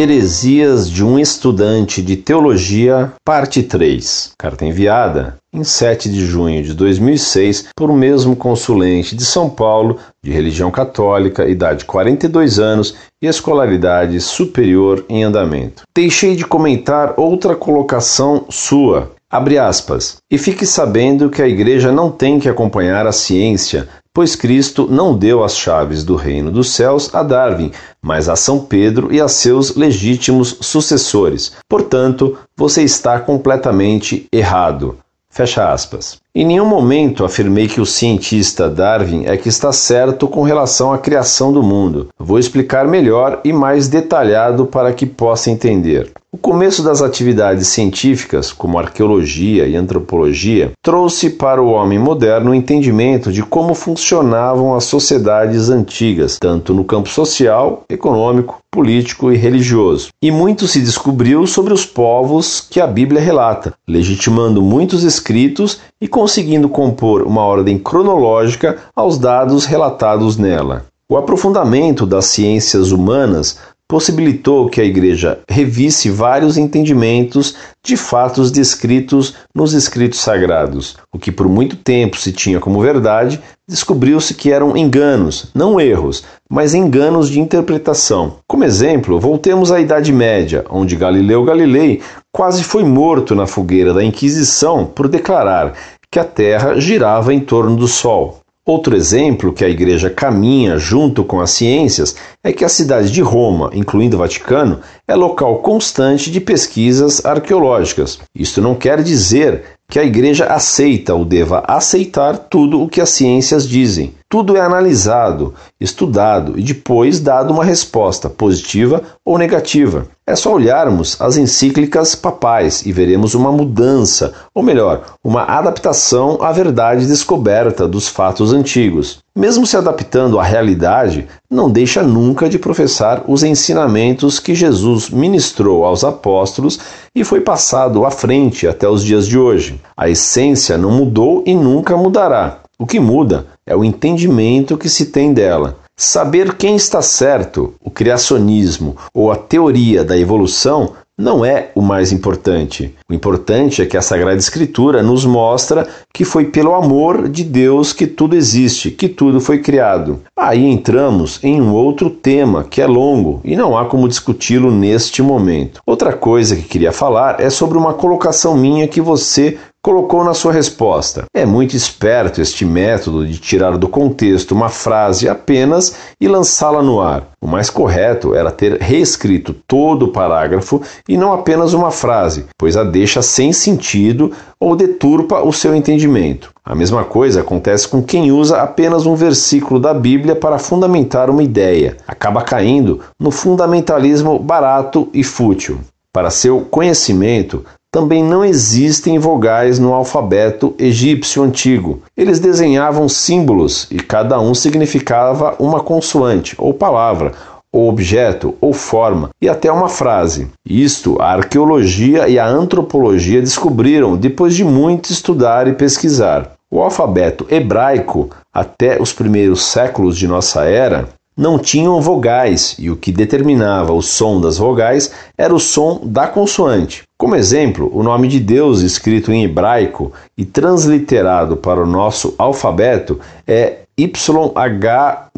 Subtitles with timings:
[0.00, 4.30] Heresias de um estudante de teologia, parte 3.
[4.38, 9.98] Carta enviada em 7 de junho de 2006 por o mesmo consulente de São Paulo,
[10.24, 15.82] de religião católica, idade 42 anos e escolaridade superior em andamento.
[15.94, 19.12] Deixei de comentar outra colocação sua.
[19.30, 20.16] Abre aspas.
[20.30, 25.16] E fique sabendo que a igreja não tem que acompanhar a ciência, pois Cristo não
[25.16, 29.28] deu as chaves do reino dos céus a Darwin, mas a São Pedro e a
[29.28, 31.52] seus legítimos sucessores.
[31.68, 34.98] Portanto, você está completamente errado.
[35.30, 36.18] Fecha aspas.
[36.32, 40.98] Em nenhum momento afirmei que o cientista Darwin é que está certo com relação à
[40.98, 42.06] criação do mundo.
[42.16, 46.12] Vou explicar melhor e mais detalhado para que possa entender.
[46.32, 52.54] O começo das atividades científicas, como arqueologia e antropologia, trouxe para o homem moderno o
[52.54, 60.10] entendimento de como funcionavam as sociedades antigas, tanto no campo social, econômico, político e religioso.
[60.22, 66.06] E muito se descobriu sobre os povos que a Bíblia relata, legitimando muitos escritos e
[66.20, 70.84] conseguindo compor uma ordem cronológica aos dados relatados nela.
[71.08, 79.34] O aprofundamento das ciências humanas possibilitou que a Igreja revisse vários entendimentos de fatos descritos
[79.54, 80.98] nos escritos sagrados.
[81.10, 86.22] O que por muito tempo se tinha como verdade, descobriu-se que eram enganos, não erros,
[86.50, 88.36] mas enganos de interpretação.
[88.46, 94.04] Como exemplo, voltemos à Idade Média, onde Galileu Galilei quase foi morto na fogueira da
[94.04, 95.72] Inquisição por declarar
[96.10, 98.40] que a Terra girava em torno do Sol.
[98.66, 103.20] Outro exemplo que a Igreja caminha junto com as ciências é que a cidade de
[103.20, 108.18] Roma, incluindo o Vaticano, é local constante de pesquisas arqueológicas.
[108.34, 113.10] Isto não quer dizer que a Igreja aceita ou deva aceitar tudo o que as
[113.10, 114.14] ciências dizem.
[114.32, 120.06] Tudo é analisado, estudado e depois dado uma resposta positiva ou negativa.
[120.24, 126.52] É só olharmos as encíclicas papais e veremos uma mudança, ou melhor, uma adaptação à
[126.52, 129.18] verdade descoberta dos fatos antigos.
[129.34, 135.84] Mesmo se adaptando à realidade, não deixa nunca de professar os ensinamentos que Jesus ministrou
[135.84, 136.78] aos apóstolos
[137.12, 139.80] e foi passado à frente até os dias de hoje.
[139.96, 142.60] A essência não mudou e nunca mudará.
[142.80, 145.76] O que muda é o entendimento que se tem dela.
[145.94, 152.10] Saber quem está certo, o criacionismo ou a teoria da evolução, não é o mais
[152.10, 152.94] importante.
[153.06, 157.92] O importante é que a Sagrada Escritura nos mostra que foi pelo amor de Deus
[157.92, 160.20] que tudo existe, que tudo foi criado.
[160.34, 165.20] Aí entramos em um outro tema que é longo e não há como discuti-lo neste
[165.20, 165.82] momento.
[165.84, 170.52] Outra coisa que queria falar é sobre uma colocação minha que você colocou na sua
[170.52, 171.24] resposta.
[171.34, 177.00] É muito esperto este método de tirar do contexto uma frase apenas e lançá-la no
[177.00, 177.28] ar.
[177.40, 182.76] O mais correto era ter reescrito todo o parágrafo e não apenas uma frase, pois
[182.76, 186.52] a deixa sem sentido ou deturpa o seu entendimento.
[186.62, 191.42] A mesma coisa acontece com quem usa apenas um versículo da Bíblia para fundamentar uma
[191.42, 191.96] ideia.
[192.06, 195.80] Acaba caindo no fundamentalismo barato e fútil.
[196.12, 202.02] Para seu conhecimento, também não existem vogais no alfabeto egípcio antigo.
[202.16, 207.32] Eles desenhavam símbolos e cada um significava uma consoante ou palavra,
[207.72, 210.48] ou objeto, ou forma, e até uma frase.
[210.64, 216.52] Isto a arqueologia e a antropologia descobriram depois de muito estudar e pesquisar.
[216.70, 221.08] O alfabeto hebraico, até os primeiros séculos de nossa era,
[221.40, 226.26] não tinham vogais e o que determinava o som das vogais era o som da
[226.26, 227.04] consoante.
[227.16, 233.18] Como exemplo, o nome de Deus escrito em hebraico e transliterado para o nosso alfabeto
[233.48, 235.30] é YHWH.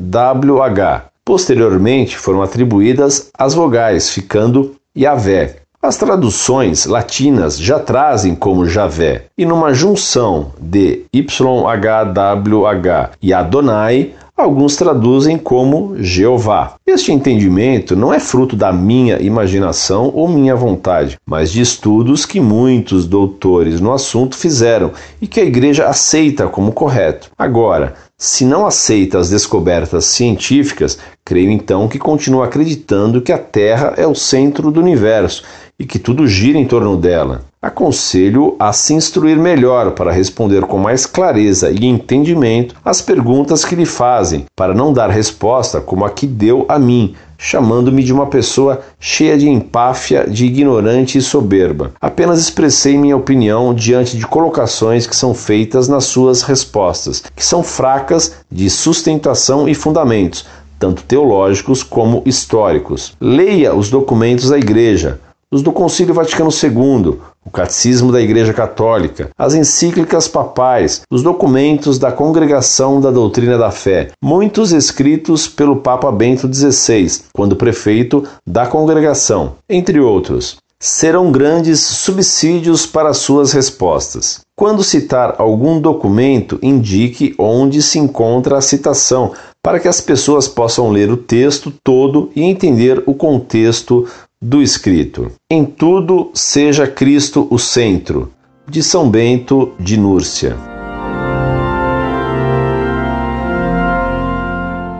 [1.24, 5.62] Posteriormente foram atribuídas as vogais, ficando Yahvé.
[5.80, 14.76] As traduções latinas já trazem como Javé, e numa junção de YHWH e Adonai, Alguns
[14.76, 16.75] traduzem como Jeová.
[16.87, 22.40] Este entendimento não é fruto da minha imaginação ou minha vontade, mas de estudos que
[22.40, 24.90] muitos doutores no assunto fizeram
[25.20, 27.31] e que a igreja aceita como correto.
[27.38, 33.94] Agora, se não aceita as descobertas científicas, creio então que continua acreditando que a Terra
[33.96, 35.44] é o centro do universo
[35.78, 37.51] e que tudo gira em torno dela.
[37.64, 43.76] Aconselho a se instruir melhor para responder com mais clareza e entendimento as perguntas que
[43.76, 48.26] lhe fazem, para não dar resposta como a que deu a mim, chamando-me de uma
[48.26, 51.93] pessoa cheia de empáfia, de ignorante e soberba.
[52.00, 57.62] Apenas expressei minha opinião diante de colocações que são feitas nas suas respostas, que são
[57.62, 60.44] fracas de sustentação e fundamentos
[60.81, 63.17] tanto teológicos como históricos.
[63.20, 65.20] Leia os documentos da Igreja,
[65.52, 71.99] os do Concílio Vaticano II, o Catecismo da Igreja Católica, as encíclicas papais, os documentos
[71.99, 78.66] da Congregação da Doutrina da Fé, muitos escritos pelo Papa Bento XVI, quando prefeito da
[78.66, 80.56] congregação, entre outros.
[80.81, 84.40] Serão grandes subsídios para suas respostas.
[84.56, 89.32] Quando citar algum documento, indique onde se encontra a citação,
[89.62, 94.08] para que as pessoas possam ler o texto todo e entender o contexto
[94.42, 95.30] do escrito.
[95.48, 98.32] Em tudo seja Cristo o centro.
[98.68, 100.56] De São Bento de Núrcia.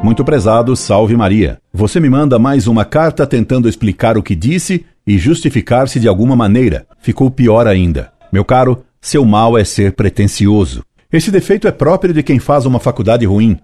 [0.03, 1.59] Muito prezado, salve Maria.
[1.73, 6.37] Você me manda mais uma carta tentando explicar o que disse e justificar-se de alguma
[6.37, 6.87] maneira.
[7.01, 8.13] Ficou pior ainda.
[8.33, 10.85] Meu caro, seu mal é ser pretensioso.
[11.13, 13.59] Esse defeito é próprio de quem faz uma faculdade ruim.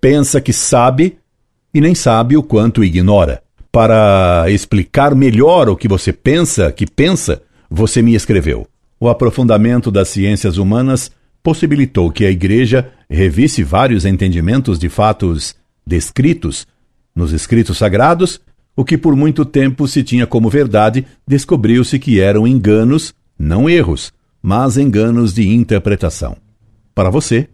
[0.00, 1.18] Pensa que sabe
[1.72, 3.43] e nem sabe o quanto ignora.
[3.74, 8.68] Para explicar melhor o que você pensa que pensa, você me escreveu.
[9.00, 11.10] O aprofundamento das ciências humanas
[11.42, 16.68] possibilitou que a Igreja revisse vários entendimentos de fatos descritos
[17.16, 18.40] nos escritos sagrados,
[18.76, 24.12] o que por muito tempo se tinha como verdade, descobriu-se que eram enganos, não erros,
[24.40, 26.36] mas enganos de interpretação.
[26.94, 27.48] Para você,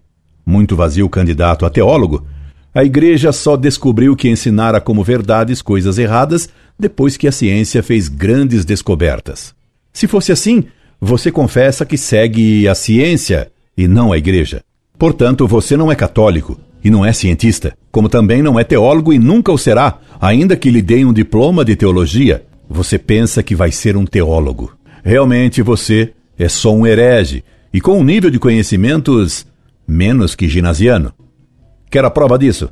[0.44, 2.26] muito vazio candidato a teólogo,
[2.75, 8.08] a Igreja só descobriu que ensinara como verdades coisas erradas depois que a ciência fez
[8.08, 9.55] grandes descobertas.
[9.93, 10.64] Se fosse assim,
[11.00, 14.62] você confessa que segue a ciência e não a Igreja.
[14.99, 19.19] Portanto, você não é católico e não é cientista, como também não é teólogo e
[19.19, 22.44] nunca o será, ainda que lhe deem um diploma de teologia.
[22.69, 24.73] Você pensa que vai ser um teólogo.
[25.02, 27.43] Realmente você é só um herege
[27.73, 29.46] e com um nível de conhecimentos
[29.88, 31.12] menos que ginasiano.
[31.90, 32.70] Quer a prova disso?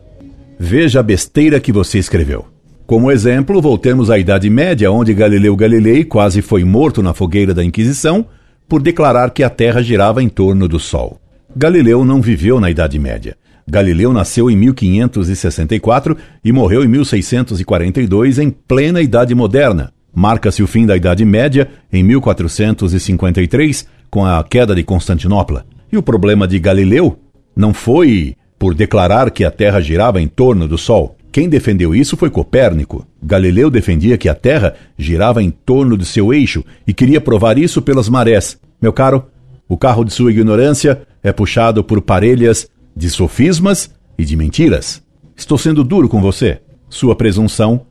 [0.60, 2.46] Veja a besteira que você escreveu.
[2.86, 7.64] Como exemplo, voltemos à Idade Média, onde Galileu Galilei quase foi morto na fogueira da
[7.64, 8.24] Inquisição
[8.68, 11.20] por declarar que a Terra girava em torno do Sol.
[11.54, 13.36] Galileu não viveu na Idade Média.
[13.66, 19.92] Galileu nasceu em 1564 e morreu em 1642, em plena Idade Moderna.
[20.14, 25.66] Marca-se o fim da Idade Média em 1453, com a queda de Constantinopla.
[25.90, 27.18] E o problema de Galileu
[27.56, 31.16] não foi por declarar que a Terra girava em torno do Sol.
[31.30, 33.06] Quem defendeu isso foi Copérnico.
[33.22, 37.80] Galileu defendia que a Terra girava em torno de seu eixo e queria provar isso
[37.82, 38.58] pelas marés.
[38.80, 39.26] Meu caro,
[39.68, 45.02] o carro de sua ignorância é puxado por parelhas de sofismas e de mentiras.
[45.36, 46.60] Estou sendo duro com você.
[46.88, 47.82] Sua presunção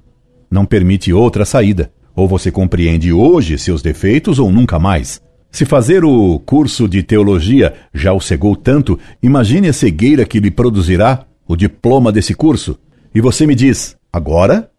[0.50, 1.92] não permite outra saída.
[2.16, 5.22] Ou você compreende hoje seus defeitos ou nunca mais.
[5.52, 10.52] Se fazer o curso de teologia já o cegou tanto, imagine a cegueira que lhe
[10.52, 12.78] produzirá o diploma desse curso.
[13.16, 14.70] E você me diz, agora?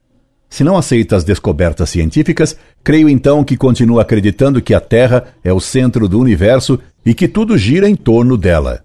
[0.48, 5.52] Se não aceita as descobertas científicas, creio então que continua acreditando que a Terra é
[5.52, 8.82] o centro do universo e que tudo gira em torno dela.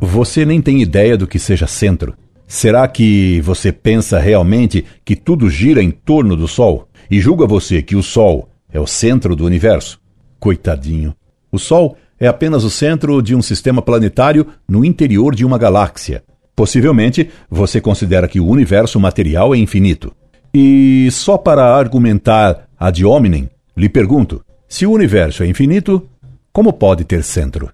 [0.00, 2.14] Você nem tem ideia do que seja centro.
[2.46, 6.88] Será que você pensa realmente que tudo gira em torno do Sol?
[7.10, 10.00] E julga você que o Sol é o centro do universo?
[10.38, 11.14] Coitadinho.
[11.50, 16.22] O Sol é apenas o centro de um sistema planetário no interior de uma galáxia.
[16.54, 20.12] Possivelmente, você considera que o universo material é infinito.
[20.52, 26.08] E só para argumentar ad hominem, lhe pergunto: se o universo é infinito,
[26.52, 27.70] como pode ter centro?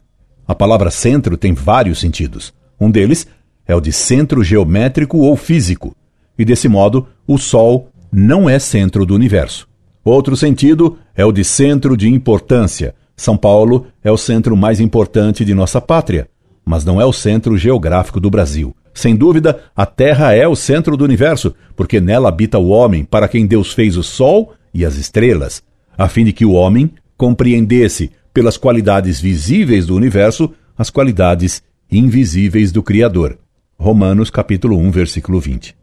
[0.46, 2.52] A palavra centro tem vários sentidos.
[2.78, 3.26] Um deles
[3.66, 5.96] é o de centro geométrico ou físico,
[6.38, 9.66] e desse modo, o Sol não é centro do universo.
[10.04, 15.44] Outro sentido é o de centro de importância, são Paulo é o centro mais importante
[15.44, 16.28] de nossa pátria,
[16.64, 18.74] mas não é o centro geográfico do Brasil.
[18.92, 23.28] Sem dúvida, a Terra é o centro do universo, porque nela habita o homem, para
[23.28, 25.62] quem Deus fez o Sol e as estrelas,
[25.96, 32.72] a fim de que o homem compreendesse, pelas qualidades visíveis do universo, as qualidades invisíveis
[32.72, 33.38] do Criador.
[33.78, 35.74] Romanos capítulo 1, versículo 20.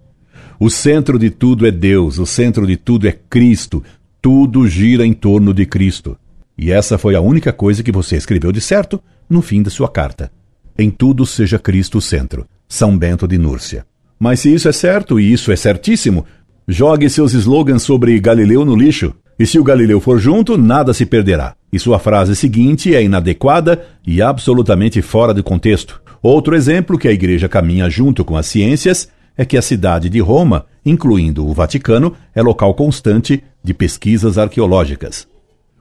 [0.60, 3.84] O centro de tudo é Deus, o centro de tudo é Cristo,
[4.22, 6.16] tudo gira em torno de Cristo.
[6.58, 9.90] E essa foi a única coisa que você escreveu de certo no fim da sua
[9.90, 10.32] carta.
[10.78, 12.46] Em tudo seja Cristo o centro.
[12.68, 13.86] São Bento de Núrcia.
[14.20, 16.26] Mas se isso é certo, e isso é certíssimo,
[16.68, 19.14] jogue seus slogans sobre Galileu no lixo.
[19.40, 21.56] E se o Galileu for junto, nada se perderá.
[21.74, 26.00] E sua frase seguinte é inadequada e absolutamente fora de contexto.
[26.22, 29.10] Outro exemplo que a Igreja caminha junto com as ciências
[29.42, 35.28] é que a cidade de Roma, incluindo o Vaticano, é local constante de pesquisas arqueológicas.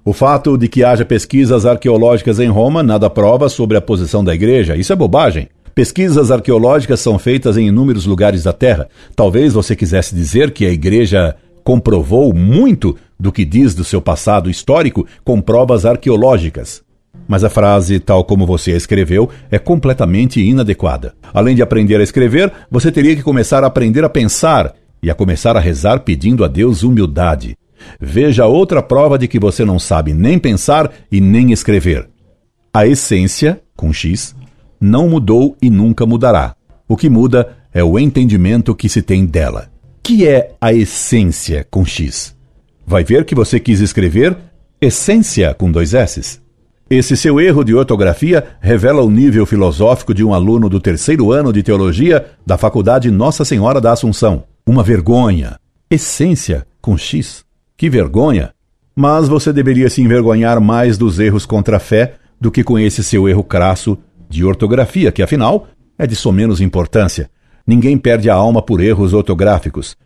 [0.03, 4.35] O fato de que haja pesquisas arqueológicas em Roma nada prova sobre a posição da
[4.35, 4.77] igreja.
[4.77, 5.51] Isso é bobagem.
[5.75, 8.89] Pesquisas arqueológicas são feitas em inúmeros lugares da Terra.
[9.15, 14.49] Talvez você quisesse dizer que a igreja comprovou muito do que diz do seu passado
[14.49, 16.83] histórico com provas arqueológicas.
[17.27, 21.15] Mas a frase, tal como você a escreveu, é completamente inadequada.
[21.33, 25.15] Além de aprender a escrever, você teria que começar a aprender a pensar e a
[25.15, 27.57] começar a rezar pedindo a Deus humildade.
[28.01, 32.09] Veja outra prova de que você não sabe nem pensar e nem escrever.
[32.73, 34.35] A essência, com X,
[34.81, 36.55] não mudou e nunca mudará.
[36.89, 39.71] O que muda é o entendimento que se tem dela.
[40.03, 42.37] Que é a essência com X?
[42.87, 44.37] Vai ver que você quis escrever
[44.81, 46.41] essência com dois S's.
[46.93, 51.53] Esse seu erro de ortografia revela o nível filosófico de um aluno do terceiro ano
[51.53, 54.43] de teologia da Faculdade Nossa Senhora da Assunção.
[54.67, 55.57] Uma vergonha.
[55.89, 57.45] Essência com X.
[57.77, 58.53] Que vergonha!
[58.97, 63.05] Mas você deveria se envergonhar mais dos erros contra a fé do que com esse
[63.05, 63.97] seu erro crasso
[64.29, 67.31] de ortografia, que afinal é de somenos importância.
[67.65, 69.97] Ninguém perde a alma por erros ortográficos.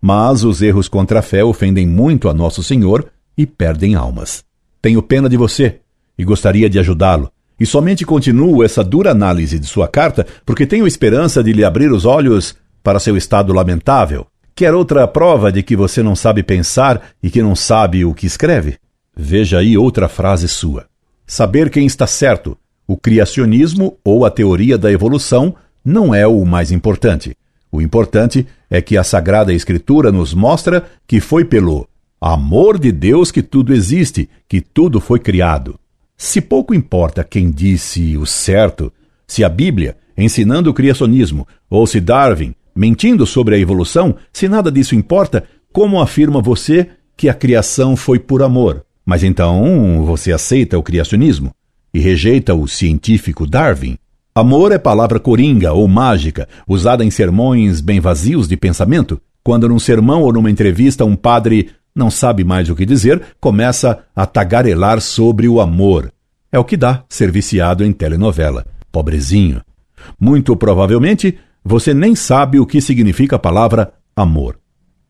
[0.00, 4.42] Mas os erros contra a fé ofendem muito a Nosso Senhor e perdem almas.
[4.80, 5.80] Tenho pena de você
[6.20, 7.32] e gostaria de ajudá-lo.
[7.58, 11.90] E somente continuo essa dura análise de sua carta porque tenho esperança de lhe abrir
[11.90, 14.26] os olhos para seu estado lamentável
[14.60, 18.26] Quer outra prova de que você não sabe pensar e que não sabe o que
[18.26, 18.76] escreve?
[19.16, 20.84] Veja aí outra frase sua.
[21.26, 26.70] Saber quem está certo, o criacionismo ou a teoria da evolução, não é o mais
[26.70, 27.34] importante.
[27.72, 31.88] O importante é que a Sagrada Escritura nos mostra que foi pelo
[32.20, 35.80] amor de Deus que tudo existe, que tudo foi criado.
[36.22, 38.92] Se pouco importa quem disse o certo,
[39.26, 44.70] se a Bíblia, ensinando o criacionismo, ou se Darwin, Mentindo sobre a evolução, se nada
[44.70, 48.84] disso importa, como afirma você que a criação foi por amor?
[49.04, 51.52] Mas então você aceita o criacionismo
[51.92, 53.96] e rejeita o científico Darwin?
[54.34, 59.20] Amor é palavra coringa ou mágica, usada em sermões bem vazios de pensamento.
[59.42, 64.04] Quando num sermão ou numa entrevista um padre não sabe mais o que dizer, começa
[64.14, 66.12] a tagarelar sobre o amor.
[66.52, 68.66] É o que dá ser viciado em telenovela.
[68.90, 69.60] Pobrezinho.
[70.18, 74.58] Muito provavelmente você nem sabe o que significa a palavra amor.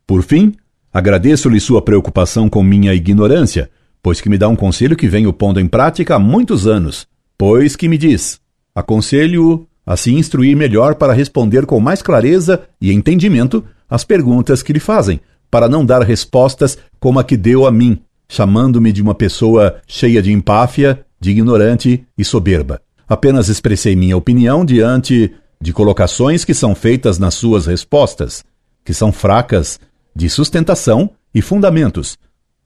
[0.05, 0.53] Por fim,
[0.93, 3.69] agradeço-lhe sua preocupação com minha ignorância,
[4.03, 7.07] pois que me dá um conselho que venho pondo em prática há muitos anos,
[7.37, 8.39] pois que me diz:
[8.75, 14.73] aconselho-o a se instruir melhor para responder com mais clareza e entendimento as perguntas que
[14.73, 15.19] lhe fazem,
[15.51, 20.21] para não dar respostas como a que deu a mim, chamando-me de uma pessoa cheia
[20.21, 22.81] de empáfia, de ignorante e soberba.
[23.07, 28.43] Apenas expressei minha opinião diante de colocações que são feitas nas suas respostas,
[28.85, 29.79] que são fracas
[30.15, 32.17] de sustentação e fundamentos,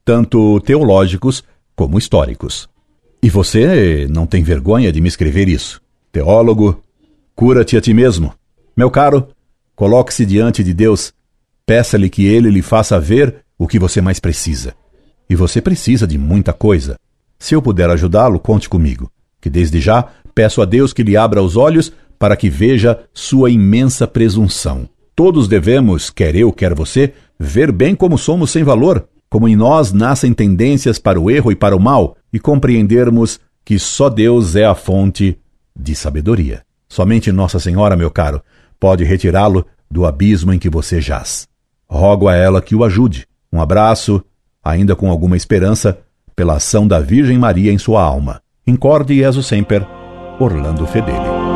[0.04, 1.42] tanto teológicos
[1.74, 2.68] como históricos.
[3.22, 5.82] E você não tem vergonha de me escrever isso.
[6.12, 6.82] Teólogo,
[7.34, 8.32] cura-te a ti mesmo.
[8.76, 9.28] Meu caro,
[9.74, 11.12] coloque-se diante de Deus,
[11.66, 14.74] peça-lhe que ele lhe faça ver o que você mais precisa.
[15.28, 16.96] E você precisa de muita coisa.
[17.38, 21.42] Se eu puder ajudá-lo, conte comigo, que desde já peço a Deus que lhe abra
[21.42, 24.88] os olhos para que veja sua imensa presunção.
[25.14, 29.92] Todos devemos, quer eu, quer você, ver bem como somos sem valor, como em nós
[29.92, 34.64] nascem tendências para o erro e para o mal, e compreendermos que só Deus é
[34.64, 35.38] a fonte
[35.74, 36.62] de sabedoria.
[36.88, 38.40] Somente Nossa Senhora, meu caro,
[38.78, 41.48] pode retirá-lo do abismo em que você jaz.
[41.88, 43.26] Rogo a ela que o ajude.
[43.52, 44.22] Um abraço,
[44.62, 45.98] ainda com alguma esperança,
[46.34, 48.42] pela ação da Virgem Maria em sua alma.
[48.66, 49.86] Incorde Jesus Semper,
[50.38, 51.55] Orlando Fedeli.